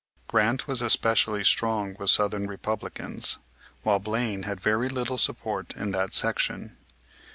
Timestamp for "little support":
4.89-5.75